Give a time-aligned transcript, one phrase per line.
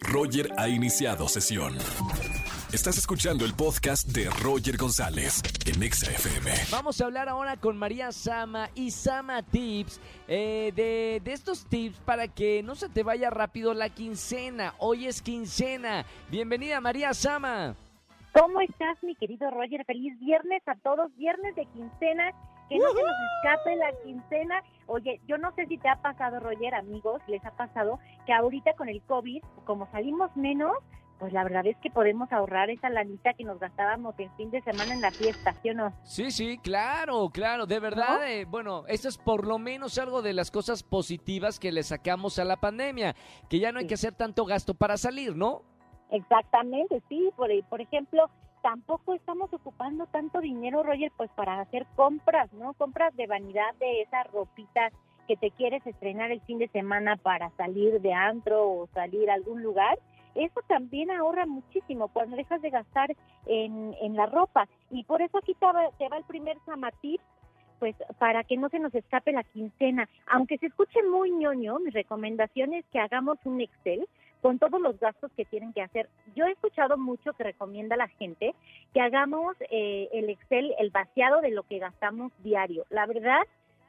[0.00, 1.74] Roger ha iniciado sesión.
[2.72, 6.50] Estás escuchando el podcast de Roger González en Exa FM.
[6.70, 11.98] Vamos a hablar ahora con María Sama y Sama Tips eh, de, de estos tips
[12.00, 14.74] para que no se te vaya rápido la quincena.
[14.78, 16.06] Hoy es quincena.
[16.30, 17.76] Bienvenida María Sama.
[18.32, 19.84] ¿Cómo estás, mi querido Roger?
[19.84, 22.32] Feliz viernes a todos, viernes de quincena.
[22.72, 24.62] Que no se nos escape la quincena.
[24.86, 28.72] Oye, yo no sé si te ha pasado, Roger, amigos, les ha pasado que ahorita
[28.74, 30.72] con el COVID, como salimos menos,
[31.18, 34.60] pues la verdad es que podemos ahorrar esa lanita que nos gastábamos en fin de
[34.62, 35.92] semana en la fiesta, ¿sí o no?
[36.02, 40.32] Sí, sí, claro, claro, de verdad, eh, bueno, esto es por lo menos algo de
[40.32, 43.14] las cosas positivas que le sacamos a la pandemia,
[43.48, 43.88] que ya no hay Sí.
[43.88, 45.62] que hacer tanto gasto para salir, ¿no?
[46.10, 47.30] Exactamente, sí.
[47.36, 48.28] Por, por ejemplo,
[48.62, 52.72] tampoco estamos ocupando tanto dinero, Roger, pues para hacer compras, ¿no?
[52.74, 54.90] Compras de vanidad de esa ropita
[55.28, 59.34] que te quieres estrenar el fin de semana para salir de antro o salir a
[59.34, 59.98] algún lugar.
[60.34, 63.14] Eso también ahorra muchísimo cuando dejas de gastar
[63.46, 64.66] en, en la ropa.
[64.90, 67.20] Y por eso aquí te va, te va el primer samatip,
[67.78, 70.08] pues para que no se nos escape la quincena.
[70.28, 74.08] Aunque se escuche muy ñoño, mi recomendación es que hagamos un Excel
[74.42, 76.10] con todos los gastos que tienen que hacer.
[76.34, 78.54] Yo he escuchado mucho que recomienda la gente
[78.92, 82.84] que hagamos eh, el Excel, el vaciado de lo que gastamos diario.
[82.90, 83.42] La verdad,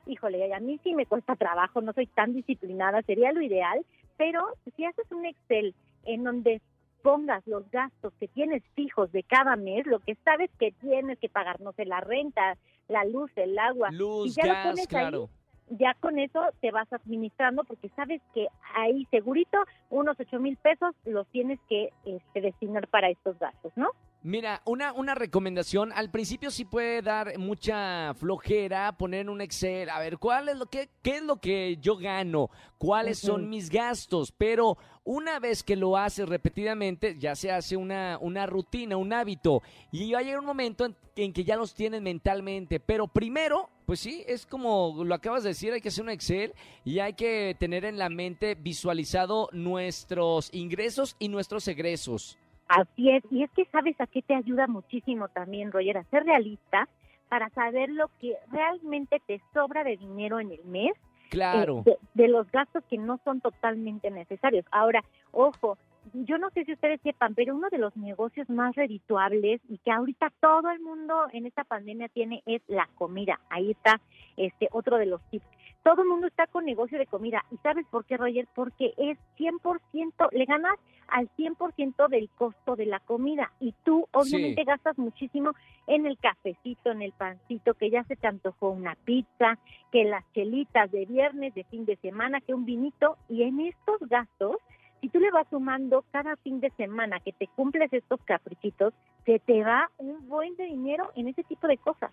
[0.05, 3.83] híjole, a mí sí me cuesta trabajo, no soy tan disciplinada, sería lo ideal,
[4.15, 4.45] pero
[4.75, 5.73] si haces un Excel
[6.05, 6.61] en donde
[7.01, 11.29] pongas los gastos que tienes fijos de cada mes, lo que sabes que tienes que
[11.29, 12.57] pagar, no sé, la renta,
[12.87, 15.29] la luz, el agua, y Luz, ya lo gas, pones ahí, claro.
[15.77, 19.57] Ya con eso te vas administrando porque sabes que ahí segurito
[19.89, 23.89] unos ocho mil pesos los tienes que este, destinar para estos gastos, ¿no?
[24.25, 29.89] Mira, una, una recomendación, al principio sí puede dar mucha flojera poner en un Excel,
[29.89, 32.49] a ver, ¿cuál es lo que, qué es lo que yo gano?
[32.77, 34.31] ¿Cuáles son mis gastos?
[34.31, 39.61] Pero una vez que lo haces repetidamente, ya se hace una, una rutina, un hábito,
[39.91, 43.69] y va a llegar un momento en, en que ya los tienes mentalmente, pero primero,
[43.85, 47.13] pues sí, es como lo acabas de decir, hay que hacer un Excel y hay
[47.13, 52.37] que tener en la mente visualizado nuestros ingresos y nuestros egresos.
[52.67, 56.23] Así es, y es que sabes a qué te ayuda muchísimo también, Roger, a ser
[56.23, 56.87] realista
[57.29, 60.93] para saber lo que realmente te sobra de dinero en el mes
[61.29, 61.83] Claro.
[61.85, 64.65] eh, de, de los gastos que no son totalmente necesarios.
[64.71, 65.77] Ahora, ojo,
[66.13, 69.91] yo no sé si ustedes sepan, pero uno de los negocios más redituables y que
[69.91, 73.39] ahorita todo el mundo en esta pandemia tiene es la comida.
[73.49, 73.99] Ahí está
[74.37, 75.45] este otro de los tips.
[75.83, 77.43] Todo el mundo está con negocio de comida.
[77.51, 78.47] ¿Y sabes por qué, Roger?
[78.55, 80.75] Porque es 100%, le ganas
[81.07, 83.51] al 100% del costo de la comida.
[83.59, 85.51] Y tú obviamente gastas muchísimo
[85.87, 89.57] en el cafecito, en el pancito, que ya se te antojó una pizza,
[89.91, 93.17] que las chelitas de viernes, de fin de semana, que un vinito.
[93.27, 94.57] Y en estos gastos,
[95.03, 98.93] si tú le vas sumando cada fin de semana que te cumples estos caprichitos,
[99.25, 102.09] se te va un buen de dinero en ese tipo de cosas.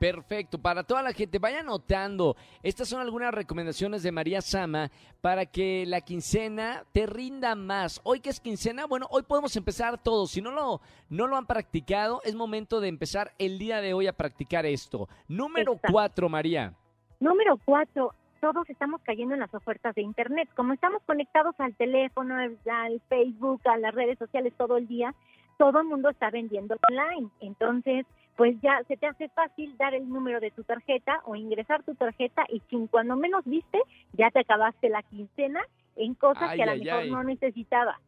[0.00, 2.34] Perfecto, para toda la gente, vaya anotando.
[2.64, 4.90] Estas son algunas recomendaciones de María Sama
[5.20, 8.00] para que la quincena te rinda más.
[8.02, 10.32] Hoy que es quincena, bueno, hoy podemos empezar todos.
[10.32, 10.80] Si no lo,
[11.10, 15.08] no lo han practicado, es momento de empezar el día de hoy a practicar esto.
[15.28, 15.92] Número Exacto.
[15.92, 16.74] cuatro, María.
[17.20, 18.12] Número cuatro,
[18.44, 20.50] todos estamos cayendo en las ofertas de Internet.
[20.54, 25.14] Como estamos conectados al teléfono, al Facebook, a las redes sociales todo el día,
[25.56, 27.30] todo el mundo está vendiendo online.
[27.40, 28.04] Entonces,
[28.36, 31.94] pues ya se te hace fácil dar el número de tu tarjeta o ingresar tu
[31.94, 33.80] tarjeta y sin cuando menos viste,
[34.12, 35.62] ya te acabaste la quincena
[35.96, 37.10] en cosas Ay, que a lo mejor ay.
[37.10, 37.98] no necesitaba.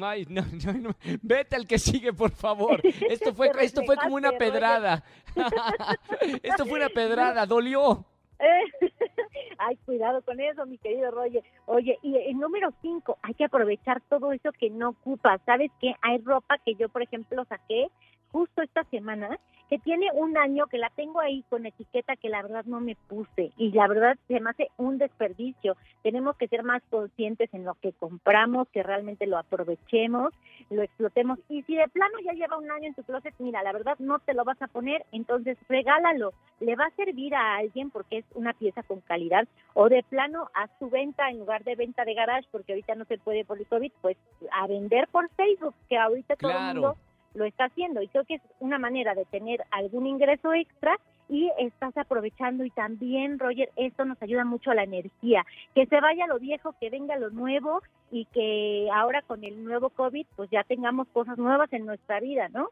[0.00, 0.90] Ay, no, no, no.
[1.22, 2.80] Vete al que sigue, por favor.
[3.10, 5.02] Esto fue, esto fue como una pedrada.
[6.44, 8.06] esto fue una pedrada, dolió.
[8.38, 8.64] Eh,
[9.58, 11.42] Ay, cuidado con eso, mi querido Roger.
[11.66, 15.40] Oye, y el número cinco, hay que aprovechar todo eso que no ocupas.
[15.46, 15.94] ¿Sabes qué?
[16.02, 17.88] Hay ropa que yo, por ejemplo, saqué
[18.32, 19.38] justo esta semana,
[19.68, 22.94] que tiene un año que la tengo ahí con etiqueta que la verdad no me
[23.08, 23.50] puse.
[23.56, 25.76] Y la verdad se me hace un desperdicio.
[26.02, 30.32] Tenemos que ser más conscientes en lo que compramos, que realmente lo aprovechemos,
[30.70, 31.40] lo explotemos.
[31.48, 34.20] Y si de plano ya lleva un año en tu closet, mira, la verdad no
[34.20, 36.32] te lo vas a poner, entonces regálalo.
[36.60, 40.48] Le va a servir a alguien porque es una pieza con calidad o de plano
[40.54, 43.58] a su venta en lugar de venta de garage porque ahorita no se puede por
[43.58, 44.16] el COVID, pues
[44.52, 46.80] a vender por Facebook, que ahorita todo el Claro.
[46.80, 46.96] mundo
[47.36, 48.02] lo está haciendo.
[48.02, 50.98] Y creo que es una manera de tener algún ingreso extra
[51.28, 52.64] y estás aprovechando.
[52.64, 55.44] Y también Roger esto nos ayuda mucho a la energía.
[55.74, 59.90] Que se vaya lo viejo que venga lo nuevo y que ahora con el nuevo
[59.90, 62.70] COVID pues ya tengamos cosas nuevas en nuestra vida no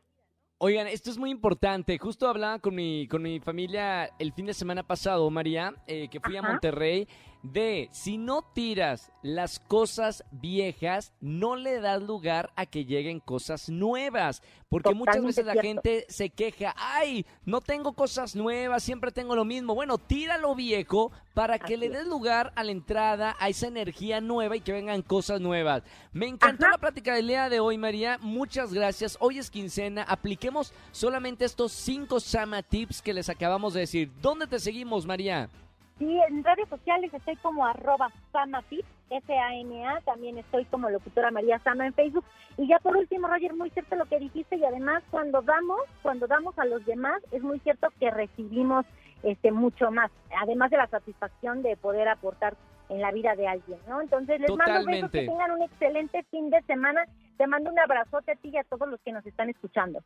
[0.66, 1.98] Oigan, esto es muy importante.
[1.98, 6.20] Justo hablaba con mi, con mi familia el fin de semana pasado, María, eh, que
[6.20, 6.42] fui a.
[6.42, 7.06] Monterrey.
[7.42, 13.68] de si no tiras las cosas viejas, no le das lugar a que lleguen cosas
[13.68, 14.42] nuevas.
[14.74, 15.68] Porque muchas veces la cierto.
[15.68, 19.72] gente se queja, ay, no tengo cosas nuevas, siempre tengo lo mismo.
[19.72, 21.92] Bueno, tira lo viejo para que le es.
[21.92, 25.84] des lugar a la entrada, a esa energía nueva y que vengan cosas nuevas.
[26.12, 26.72] Me encantó Ajá.
[26.72, 28.18] la plática del día de hoy, María.
[28.20, 29.16] Muchas gracias.
[29.20, 30.02] Hoy es quincena.
[30.02, 34.10] Apliquemos solamente estos cinco Sama Tips que les acabamos de decir.
[34.20, 35.50] ¿Dónde te seguimos, María?
[35.98, 41.86] Sí, en redes sociales estoy como arroba samafit, S-A-M-A, también estoy como locutora María Sama
[41.86, 42.24] en Facebook.
[42.56, 46.26] Y ya por último, Roger, muy cierto lo que dijiste y además cuando damos, cuando
[46.26, 48.84] damos a los demás, es muy cierto que recibimos
[49.22, 50.10] este mucho más,
[50.40, 52.56] además de la satisfacción de poder aportar
[52.88, 54.00] en la vida de alguien, ¿no?
[54.00, 55.20] Entonces les mando besos, Totalmente.
[55.20, 57.04] que tengan un excelente fin de semana.
[57.38, 60.00] Te mando un abrazote a ti y a todos los que nos están escuchando.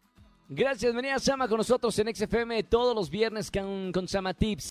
[0.49, 4.70] Gracias, María Sama, con nosotros en XFM todos los viernes con, con Sama Tips.